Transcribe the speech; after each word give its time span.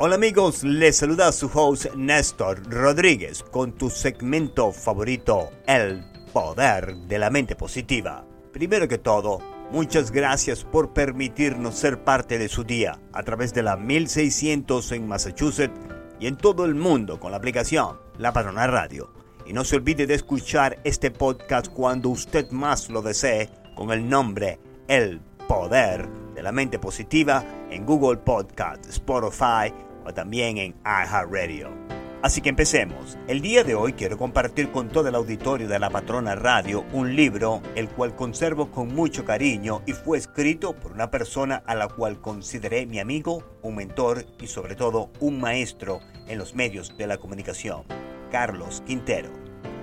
Hola 0.00 0.14
amigos, 0.14 0.62
les 0.62 0.98
saluda 0.98 1.32
su 1.32 1.50
host 1.52 1.86
Néstor 1.96 2.62
Rodríguez 2.72 3.42
con 3.42 3.72
tu 3.72 3.90
segmento 3.90 4.70
favorito, 4.70 5.50
El 5.66 6.04
Poder 6.32 6.94
de 7.08 7.18
la 7.18 7.30
Mente 7.30 7.56
Positiva. 7.56 8.24
Primero 8.52 8.86
que 8.86 8.98
todo, 8.98 9.40
muchas 9.72 10.12
gracias 10.12 10.62
por 10.62 10.92
permitirnos 10.92 11.74
ser 11.74 12.04
parte 12.04 12.38
de 12.38 12.48
su 12.48 12.62
día 12.62 13.00
a 13.12 13.24
través 13.24 13.52
de 13.52 13.64
la 13.64 13.76
1600 13.76 14.92
en 14.92 15.08
Massachusetts 15.08 15.74
y 16.20 16.28
en 16.28 16.36
todo 16.36 16.64
el 16.64 16.76
mundo 16.76 17.18
con 17.18 17.32
la 17.32 17.38
aplicación 17.38 17.98
La 18.18 18.32
Patrona 18.32 18.68
Radio. 18.68 19.12
Y 19.46 19.52
no 19.52 19.64
se 19.64 19.74
olvide 19.74 20.06
de 20.06 20.14
escuchar 20.14 20.78
este 20.84 21.10
podcast 21.10 21.72
cuando 21.72 22.10
usted 22.10 22.48
más 22.52 22.88
lo 22.88 23.02
desee 23.02 23.50
con 23.74 23.90
el 23.90 24.08
nombre 24.08 24.60
El 24.86 25.20
Poder 25.48 26.08
de 26.36 26.42
la 26.44 26.52
Mente 26.52 26.78
Positiva 26.78 27.42
en 27.68 27.84
Google 27.84 28.18
Podcast, 28.18 28.86
Spotify, 28.86 29.74
también 30.14 30.58
en 30.58 30.74
iHeartRadio. 30.84 31.88
Así 32.20 32.40
que 32.40 32.48
empecemos. 32.48 33.16
El 33.28 33.40
día 33.40 33.62
de 33.62 33.76
hoy 33.76 33.92
quiero 33.92 34.18
compartir 34.18 34.72
con 34.72 34.88
todo 34.88 35.08
el 35.08 35.14
auditorio 35.14 35.68
de 35.68 35.78
la 35.78 35.88
Patrona 35.88 36.34
Radio 36.34 36.84
un 36.92 37.14
libro 37.14 37.62
el 37.76 37.88
cual 37.88 38.16
conservo 38.16 38.72
con 38.72 38.92
mucho 38.92 39.24
cariño 39.24 39.82
y 39.86 39.92
fue 39.92 40.18
escrito 40.18 40.74
por 40.74 40.90
una 40.90 41.12
persona 41.12 41.62
a 41.64 41.76
la 41.76 41.86
cual 41.86 42.20
consideré 42.20 42.86
mi 42.86 42.98
amigo, 42.98 43.44
un 43.62 43.76
mentor 43.76 44.26
y 44.40 44.48
sobre 44.48 44.74
todo 44.74 45.12
un 45.20 45.40
maestro 45.40 46.00
en 46.26 46.38
los 46.38 46.56
medios 46.56 46.96
de 46.98 47.06
la 47.06 47.18
comunicación, 47.18 47.84
Carlos 48.32 48.82
Quintero. 48.84 49.30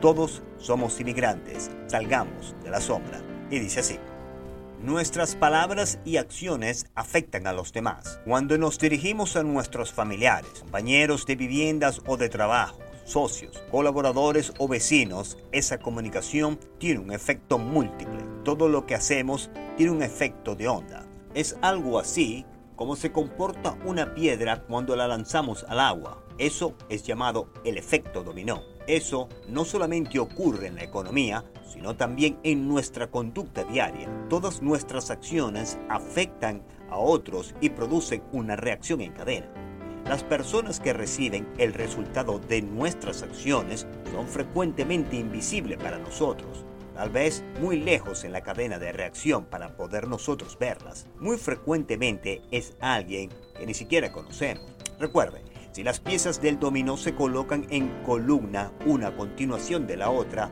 Todos 0.00 0.42
somos 0.56 0.98
inmigrantes, 1.00 1.70
salgamos 1.86 2.56
de 2.64 2.70
la 2.70 2.80
sombra. 2.80 3.20
Y 3.50 3.58
dice 3.58 3.80
así. 3.80 3.98
Nuestras 4.82 5.36
palabras 5.36 6.00
y 6.04 6.16
acciones 6.16 6.86
afectan 6.96 7.46
a 7.46 7.52
los 7.52 7.72
demás. 7.72 8.18
Cuando 8.24 8.58
nos 8.58 8.80
dirigimos 8.80 9.36
a 9.36 9.44
nuestros 9.44 9.92
familiares, 9.92 10.50
compañeros 10.58 11.24
de 11.24 11.36
viviendas 11.36 12.02
o 12.04 12.16
de 12.16 12.28
trabajo, 12.28 12.80
socios, 13.04 13.62
colaboradores 13.70 14.52
o 14.58 14.66
vecinos, 14.66 15.38
esa 15.52 15.78
comunicación 15.78 16.58
tiene 16.78 16.98
un 16.98 17.12
efecto 17.12 17.60
múltiple. 17.60 18.24
Todo 18.42 18.68
lo 18.68 18.84
que 18.84 18.96
hacemos 18.96 19.50
tiene 19.76 19.92
un 19.92 20.02
efecto 20.02 20.56
de 20.56 20.66
onda. 20.66 21.06
Es 21.32 21.56
algo 21.62 22.00
así 22.00 22.44
como 22.76 22.96
se 22.96 23.12
comporta 23.12 23.76
una 23.84 24.14
piedra 24.14 24.62
cuando 24.62 24.96
la 24.96 25.08
lanzamos 25.08 25.64
al 25.68 25.80
agua. 25.80 26.22
Eso 26.38 26.74
es 26.88 27.02
llamado 27.02 27.48
el 27.64 27.76
efecto 27.78 28.22
dominó. 28.22 28.62
Eso 28.86 29.28
no 29.48 29.64
solamente 29.64 30.18
ocurre 30.18 30.66
en 30.66 30.76
la 30.76 30.84
economía, 30.84 31.44
sino 31.72 31.96
también 31.96 32.38
en 32.42 32.66
nuestra 32.66 33.10
conducta 33.10 33.64
diaria. 33.64 34.08
Todas 34.28 34.62
nuestras 34.62 35.10
acciones 35.10 35.78
afectan 35.88 36.62
a 36.90 36.98
otros 36.98 37.54
y 37.60 37.70
producen 37.70 38.22
una 38.32 38.56
reacción 38.56 39.00
en 39.00 39.12
cadena. 39.12 39.48
Las 40.08 40.24
personas 40.24 40.80
que 40.80 40.92
reciben 40.92 41.48
el 41.58 41.72
resultado 41.72 42.40
de 42.40 42.60
nuestras 42.60 43.22
acciones 43.22 43.86
son 44.12 44.26
frecuentemente 44.26 45.16
invisibles 45.16 45.78
para 45.78 45.98
nosotros, 45.98 46.64
tal 46.94 47.10
vez 47.10 47.44
muy 47.60 47.80
lejos 47.80 48.24
en 48.24 48.32
la 48.32 48.42
cadena 48.42 48.78
de 48.78 48.92
reacción 48.92 49.44
para 49.44 49.76
poder 49.76 50.08
nosotros 50.08 50.58
verlas. 50.58 51.06
Muy 51.18 51.36
frecuentemente 51.36 52.42
es 52.50 52.76
alguien 52.80 53.30
que 53.58 53.66
ni 53.66 53.74
siquiera 53.74 54.12
conocemos. 54.12 54.64
Recuerden, 54.98 55.42
si 55.72 55.82
las 55.82 56.00
piezas 56.00 56.40
del 56.42 56.58
dominó 56.58 56.96
se 56.96 57.14
colocan 57.14 57.66
en 57.70 57.88
columna 58.04 58.72
una 58.84 59.08
a 59.08 59.16
continuación 59.16 59.86
de 59.86 59.96
la 59.96 60.10
otra, 60.10 60.50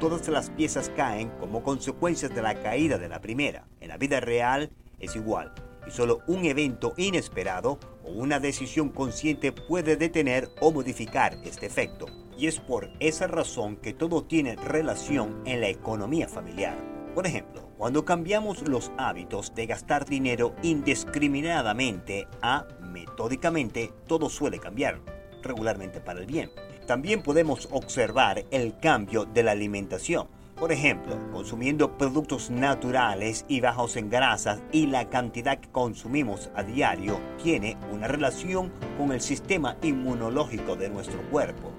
todas 0.00 0.26
las 0.28 0.50
piezas 0.50 0.90
caen 0.96 1.30
como 1.38 1.62
consecuencias 1.62 2.34
de 2.34 2.42
la 2.42 2.60
caída 2.62 2.98
de 2.98 3.08
la 3.08 3.20
primera. 3.20 3.66
En 3.80 3.88
la 3.88 3.98
vida 3.98 4.20
real 4.20 4.70
es 4.98 5.14
igual, 5.14 5.52
y 5.86 5.90
solo 5.90 6.20
un 6.26 6.44
evento 6.44 6.94
inesperado 6.96 7.78
o 8.02 8.10
una 8.12 8.40
decisión 8.40 8.88
consciente 8.88 9.52
puede 9.52 9.96
detener 9.96 10.48
o 10.60 10.72
modificar 10.72 11.36
este 11.44 11.66
efecto. 11.66 12.06
Y 12.36 12.46
es 12.46 12.60
por 12.60 12.90
esa 13.00 13.26
razón 13.26 13.76
que 13.76 13.92
todo 13.92 14.24
tiene 14.24 14.56
relación 14.56 15.42
en 15.44 15.60
la 15.60 15.68
economía 15.68 16.28
familiar. 16.28 16.76
Por 17.14 17.26
ejemplo, 17.26 17.68
cuando 17.76 18.04
cambiamos 18.04 18.66
los 18.66 18.90
hábitos 18.96 19.54
de 19.54 19.66
gastar 19.66 20.06
dinero 20.06 20.54
indiscriminadamente 20.62 22.26
a 22.40 22.66
metódicamente, 22.80 23.92
todo 24.06 24.30
suele 24.30 24.58
cambiar, 24.58 25.00
regularmente 25.42 26.00
para 26.00 26.20
el 26.20 26.26
bien. 26.26 26.50
También 26.86 27.22
podemos 27.22 27.68
observar 27.70 28.44
el 28.50 28.78
cambio 28.78 29.26
de 29.26 29.42
la 29.42 29.52
alimentación. 29.52 30.28
Por 30.54 30.72
ejemplo, 30.72 31.18
consumiendo 31.32 31.98
productos 31.98 32.50
naturales 32.50 33.44
y 33.48 33.60
bajos 33.60 33.96
en 33.96 34.08
grasas 34.08 34.62
y 34.70 34.86
la 34.86 35.10
cantidad 35.10 35.58
que 35.58 35.70
consumimos 35.70 36.50
a 36.54 36.62
diario 36.62 37.20
tiene 37.42 37.76
una 37.90 38.06
relación 38.06 38.72
con 38.96 39.12
el 39.12 39.20
sistema 39.20 39.76
inmunológico 39.82 40.76
de 40.76 40.88
nuestro 40.88 41.20
cuerpo 41.30 41.72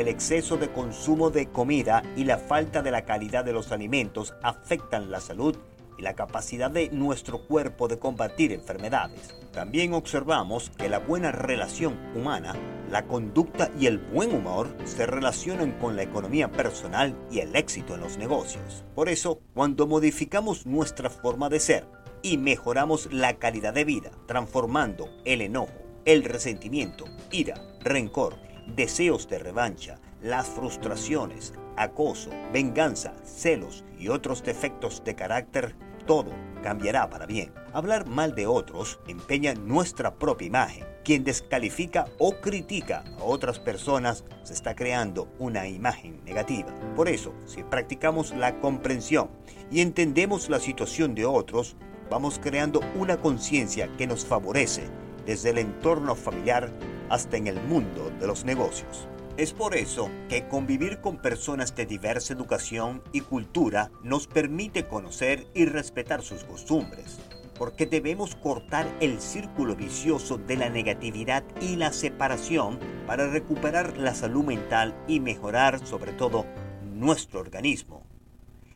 el 0.00 0.08
exceso 0.08 0.56
de 0.56 0.70
consumo 0.70 1.30
de 1.30 1.46
comida 1.46 2.02
y 2.16 2.24
la 2.24 2.38
falta 2.38 2.82
de 2.82 2.90
la 2.90 3.04
calidad 3.04 3.44
de 3.44 3.52
los 3.52 3.72
alimentos 3.72 4.34
afectan 4.42 5.10
la 5.10 5.20
salud 5.20 5.56
y 5.98 6.02
la 6.02 6.14
capacidad 6.14 6.70
de 6.70 6.90
nuestro 6.90 7.46
cuerpo 7.46 7.88
de 7.88 7.98
combatir 7.98 8.52
enfermedades. 8.52 9.34
También 9.52 9.94
observamos 9.94 10.70
que 10.70 10.88
la 10.88 10.98
buena 10.98 11.30
relación 11.30 11.96
humana, 12.16 12.54
la 12.90 13.06
conducta 13.06 13.70
y 13.78 13.86
el 13.86 13.98
buen 13.98 14.34
humor 14.34 14.74
se 14.84 15.06
relacionan 15.06 15.72
con 15.78 15.94
la 15.94 16.02
economía 16.02 16.50
personal 16.50 17.16
y 17.30 17.38
el 17.38 17.54
éxito 17.54 17.94
en 17.94 18.00
los 18.00 18.18
negocios. 18.18 18.84
Por 18.94 19.08
eso, 19.08 19.40
cuando 19.54 19.86
modificamos 19.86 20.66
nuestra 20.66 21.08
forma 21.08 21.48
de 21.48 21.60
ser 21.60 21.86
y 22.22 22.38
mejoramos 22.38 23.12
la 23.12 23.34
calidad 23.34 23.74
de 23.74 23.84
vida, 23.84 24.10
transformando 24.26 25.08
el 25.24 25.40
enojo, 25.40 25.72
el 26.04 26.24
resentimiento, 26.24 27.04
ira, 27.30 27.54
rencor, 27.80 28.34
deseos 28.66 29.28
de 29.28 29.38
revancha, 29.38 29.98
las 30.22 30.46
frustraciones, 30.48 31.52
acoso, 31.76 32.30
venganza, 32.52 33.14
celos 33.24 33.84
y 33.98 34.08
otros 34.08 34.42
defectos 34.42 35.02
de 35.04 35.14
carácter, 35.14 35.74
todo 36.06 36.32
cambiará 36.62 37.08
para 37.10 37.26
bien. 37.26 37.52
Hablar 37.72 38.06
mal 38.06 38.34
de 38.34 38.46
otros 38.46 39.00
empeña 39.06 39.54
nuestra 39.54 40.14
propia 40.14 40.46
imagen. 40.46 40.86
Quien 41.04 41.24
descalifica 41.24 42.06
o 42.18 42.36
critica 42.40 43.04
a 43.18 43.24
otras 43.24 43.58
personas 43.58 44.24
se 44.42 44.54
está 44.54 44.74
creando 44.74 45.28
una 45.38 45.68
imagen 45.68 46.24
negativa. 46.24 46.74
Por 46.96 47.08
eso, 47.08 47.34
si 47.44 47.62
practicamos 47.62 48.34
la 48.34 48.58
comprensión 48.60 49.28
y 49.70 49.82
entendemos 49.82 50.48
la 50.48 50.60
situación 50.60 51.14
de 51.14 51.26
otros, 51.26 51.76
vamos 52.10 52.38
creando 52.42 52.80
una 52.96 53.18
conciencia 53.18 53.94
que 53.98 54.06
nos 54.06 54.24
favorece 54.24 54.84
desde 55.26 55.50
el 55.50 55.58
entorno 55.58 56.14
familiar 56.14 56.70
hasta 57.08 57.36
en 57.36 57.46
el 57.46 57.60
mundo 57.62 58.10
de 58.18 58.26
los 58.26 58.44
negocios. 58.44 59.08
Es 59.36 59.52
por 59.52 59.74
eso 59.74 60.10
que 60.28 60.46
convivir 60.46 61.00
con 61.00 61.16
personas 61.16 61.74
de 61.74 61.86
diversa 61.86 62.32
educación 62.32 63.02
y 63.12 63.20
cultura 63.20 63.90
nos 64.04 64.28
permite 64.28 64.86
conocer 64.86 65.48
y 65.54 65.64
respetar 65.64 66.22
sus 66.22 66.44
costumbres, 66.44 67.18
porque 67.58 67.86
debemos 67.86 68.36
cortar 68.36 68.86
el 69.00 69.20
círculo 69.20 69.74
vicioso 69.74 70.38
de 70.38 70.56
la 70.56 70.70
negatividad 70.70 71.42
y 71.60 71.74
la 71.74 71.92
separación 71.92 72.78
para 73.08 73.26
recuperar 73.26 73.96
la 73.96 74.14
salud 74.14 74.44
mental 74.44 74.94
y 75.08 75.18
mejorar 75.18 75.84
sobre 75.84 76.12
todo 76.12 76.46
nuestro 76.94 77.40
organismo. 77.40 78.04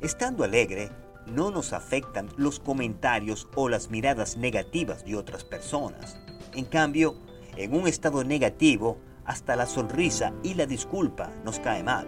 Estando 0.00 0.44
alegre, 0.44 0.90
no 1.26 1.50
nos 1.50 1.72
afectan 1.72 2.28
los 2.36 2.60
comentarios 2.60 3.48
o 3.56 3.68
las 3.68 3.90
miradas 3.90 4.36
negativas 4.36 5.04
de 5.04 5.16
otras 5.16 5.42
personas. 5.42 6.16
En 6.54 6.64
cambio, 6.64 7.16
en 7.56 7.74
un 7.74 7.86
estado 7.86 8.24
negativo, 8.24 8.98
hasta 9.24 9.56
la 9.56 9.66
sonrisa 9.66 10.34
y 10.42 10.54
la 10.54 10.66
disculpa 10.66 11.30
nos 11.44 11.60
cae 11.60 11.82
mal. 11.82 12.06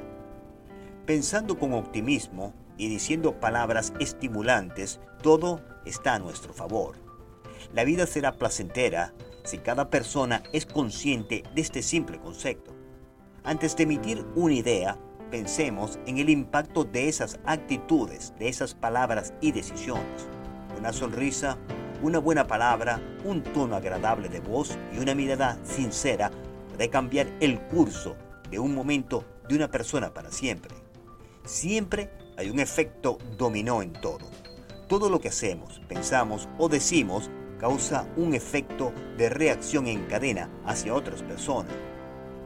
Pensando 1.07 1.59
con 1.59 1.73
optimismo 1.73 2.53
y 2.77 2.89
diciendo 2.89 3.41
palabras 3.41 3.93
estimulantes, 4.01 5.01
todo 5.23 5.63
está 5.85 6.15
a 6.15 6.19
nuestro 6.19 6.53
favor. 6.53 6.97
La 7.73 7.85
vida 7.85 8.07
será 8.07 8.33
placentera 8.33 9.15
si 9.45 9.59
cada 9.59 9.89
persona 9.89 10.43
es 10.53 10.67
consciente 10.67 11.45
de 11.55 11.61
este 11.61 11.83
simple 11.83 12.19
concepto. 12.19 12.75
Antes 13.45 13.77
de 13.77 13.85
emitir 13.85 14.27
una 14.35 14.55
idea, 14.55 14.99
pensemos 15.31 15.99
en 16.07 16.19
el 16.19 16.31
impacto 16.31 16.85
de 16.85 17.09
esas 17.09 17.39
actitudes, 17.45 18.35
de 18.39 18.49
esas 18.49 18.75
palabras 18.75 19.33
y 19.41 19.53
decisiones. 19.53 20.29
Una 20.79 20.93
sonrisa, 20.93 21.57
una 22.03 22.19
buena 22.19 22.47
palabra, 22.47 23.01
un 23.25 23.43
tono 23.43 23.77
agradable 23.77 24.29
de 24.29 24.41
voz 24.41 24.77
y 24.95 24.99
una 24.99 25.15
mirada 25.15 25.59
sincera 25.65 26.31
de 26.77 26.91
cambiar 26.91 27.29
el 27.41 27.61
curso 27.69 28.17
de 28.51 28.59
un 28.59 28.75
momento 28.75 29.25
de 29.49 29.57
una 29.57 29.71
persona 29.71 30.13
para 30.13 30.31
siempre. 30.31 30.75
Siempre 31.45 32.11
hay 32.37 32.51
un 32.51 32.61
efecto 32.61 33.19
dominó 33.39 33.83
en 33.83 33.93
todo. 33.93 34.29
Todo 34.89 35.11
lo 35.11 35.21
que 35.21 35.29
hacemos, 35.29 35.81
pensamos 35.89 36.49
o 36.59 36.69
decimos 36.69 37.31
causa 37.59 38.07
un 38.17 38.35
efecto 38.35 38.93
de 39.17 39.29
reacción 39.29 39.87
en 39.87 40.05
cadena 40.07 40.51
hacia 40.65 40.95
otras 40.95 41.23
personas. 41.23 41.73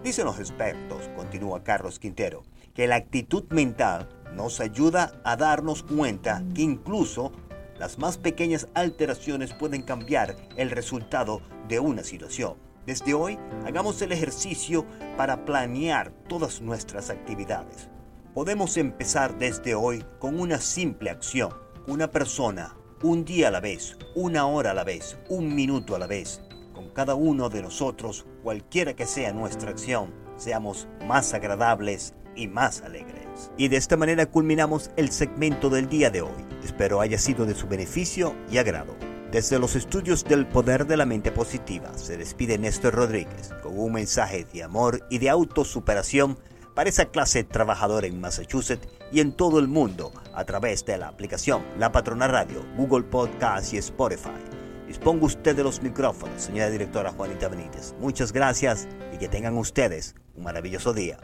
Dicen 0.02 0.25
los 0.25 0.38
expertos, 0.38 1.11
continúa 1.17 1.62
Carlos 1.62 1.99
Quintero, 1.99 2.43
que 2.75 2.87
la 2.87 2.97
actitud 2.97 3.44
mental 3.50 4.08
nos 4.35 4.61
ayuda 4.61 5.20
a 5.25 5.37
darnos 5.37 5.82
cuenta 5.82 6.43
que 6.55 6.62
incluso 6.62 7.32
las 7.80 7.98
más 7.98 8.18
pequeñas 8.18 8.68
alteraciones 8.74 9.54
pueden 9.54 9.80
cambiar 9.80 10.36
el 10.56 10.70
resultado 10.70 11.40
de 11.66 11.80
una 11.80 12.04
situación. 12.04 12.56
Desde 12.84 13.14
hoy, 13.14 13.38
hagamos 13.64 14.02
el 14.02 14.12
ejercicio 14.12 14.84
para 15.16 15.46
planear 15.46 16.12
todas 16.28 16.60
nuestras 16.60 17.08
actividades. 17.08 17.88
Podemos 18.34 18.76
empezar 18.76 19.38
desde 19.38 19.74
hoy 19.74 20.04
con 20.18 20.38
una 20.38 20.58
simple 20.58 21.08
acción, 21.08 21.54
una 21.86 22.10
persona, 22.10 22.76
un 23.02 23.24
día 23.24 23.48
a 23.48 23.50
la 23.50 23.60
vez, 23.60 23.96
una 24.14 24.46
hora 24.46 24.72
a 24.72 24.74
la 24.74 24.84
vez, 24.84 25.16
un 25.30 25.54
minuto 25.54 25.96
a 25.96 25.98
la 25.98 26.06
vez. 26.06 26.42
Con 26.74 26.90
cada 26.90 27.14
uno 27.14 27.48
de 27.48 27.62
nosotros, 27.62 28.26
cualquiera 28.42 28.94
que 28.94 29.06
sea 29.06 29.32
nuestra 29.32 29.70
acción, 29.70 30.12
seamos 30.36 30.86
más 31.06 31.32
agradables 31.32 32.12
y 32.36 32.48
más 32.48 32.82
alegres. 32.82 33.50
Y 33.56 33.68
de 33.68 33.76
esta 33.76 33.96
manera 33.96 34.26
culminamos 34.26 34.90
el 34.96 35.10
segmento 35.10 35.70
del 35.70 35.88
día 35.88 36.10
de 36.10 36.22
hoy. 36.22 36.44
Espero 36.64 37.00
haya 37.00 37.18
sido 37.18 37.46
de 37.46 37.54
su 37.54 37.68
beneficio 37.68 38.34
y 38.50 38.58
agrado. 38.58 38.94
Desde 39.30 39.60
los 39.60 39.76
estudios 39.76 40.24
del 40.24 40.46
poder 40.46 40.86
de 40.86 40.96
la 40.96 41.06
mente 41.06 41.30
positiva 41.30 41.96
se 41.96 42.16
despide 42.16 42.58
Néstor 42.58 42.94
Rodríguez 42.94 43.50
con 43.62 43.78
un 43.78 43.92
mensaje 43.92 44.44
de 44.52 44.64
amor 44.64 45.06
y 45.08 45.18
de 45.18 45.30
autosuperación 45.30 46.36
para 46.74 46.88
esa 46.90 47.06
clase 47.06 47.44
trabajadora 47.44 48.06
en 48.06 48.20
Massachusetts 48.20 48.88
y 49.12 49.20
en 49.20 49.32
todo 49.32 49.58
el 49.58 49.68
mundo 49.68 50.12
a 50.34 50.44
través 50.44 50.84
de 50.84 50.98
la 50.98 51.08
aplicación 51.08 51.62
La 51.78 51.92
Patrona 51.92 52.26
Radio, 52.26 52.64
Google 52.76 53.04
Podcast 53.04 53.72
y 53.72 53.78
Spotify. 53.78 54.30
Disponga 54.88 55.26
usted 55.26 55.54
de 55.54 55.62
los 55.62 55.80
micrófonos, 55.80 56.42
señora 56.42 56.68
directora 56.68 57.12
Juanita 57.12 57.46
Benítez. 57.46 57.94
Muchas 58.00 58.32
gracias 58.32 58.88
y 59.14 59.18
que 59.18 59.28
tengan 59.28 59.56
ustedes 59.56 60.16
un 60.34 60.42
maravilloso 60.42 60.92
día. 60.92 61.18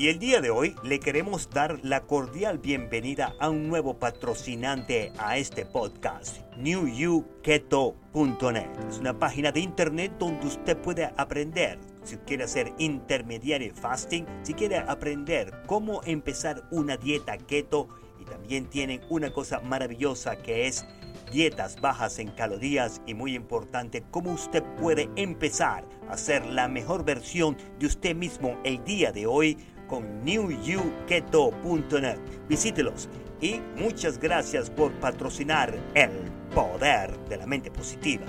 Y 0.00 0.08
el 0.08 0.18
día 0.18 0.40
de 0.40 0.48
hoy 0.48 0.74
le 0.82 0.98
queremos 0.98 1.50
dar 1.50 1.78
la 1.82 2.00
cordial 2.00 2.56
bienvenida 2.56 3.34
a 3.38 3.50
un 3.50 3.68
nuevo 3.68 3.98
patrocinante 3.98 5.12
a 5.18 5.36
este 5.36 5.66
podcast, 5.66 6.38
newyouketo.net. 6.56 8.70
Es 8.88 8.98
una 8.98 9.18
página 9.18 9.52
de 9.52 9.60
internet 9.60 10.12
donde 10.18 10.46
usted 10.46 10.78
puede 10.78 11.12
aprender 11.18 11.78
si 12.02 12.16
quiere 12.16 12.44
hacer 12.44 12.72
intermediario 12.78 13.74
fasting, 13.74 14.24
si 14.42 14.54
quiere 14.54 14.78
aprender 14.78 15.52
cómo 15.66 16.00
empezar 16.04 16.66
una 16.70 16.96
dieta 16.96 17.36
keto 17.36 17.86
y 18.18 18.24
también 18.24 18.70
tienen 18.70 19.02
una 19.10 19.34
cosa 19.34 19.60
maravillosa 19.60 20.36
que 20.36 20.66
es 20.66 20.86
dietas 21.30 21.78
bajas 21.78 22.18
en 22.18 22.30
calorías 22.30 23.02
y 23.06 23.12
muy 23.12 23.34
importante, 23.34 24.02
cómo 24.10 24.32
usted 24.32 24.64
puede 24.80 25.10
empezar 25.16 25.84
a 26.08 26.16
ser 26.16 26.46
la 26.46 26.68
mejor 26.68 27.04
versión 27.04 27.58
de 27.78 27.86
usted 27.86 28.16
mismo 28.16 28.58
el 28.64 28.82
día 28.82 29.12
de 29.12 29.26
hoy 29.26 29.58
con 29.90 30.24
newyouketo.net. 30.24 32.18
Visítelos 32.48 33.08
y 33.40 33.60
muchas 33.76 34.18
gracias 34.18 34.70
por 34.70 34.92
patrocinar 34.92 35.76
el 35.94 36.10
poder 36.54 37.18
de 37.28 37.36
la 37.36 37.46
mente 37.46 37.70
positiva. 37.72 38.24